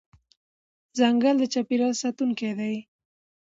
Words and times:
ځنګل 0.97 1.35
د 1.39 1.43
چاپېریال 1.53 1.93
ساتونکی 2.03 2.51
دی. 2.59 2.75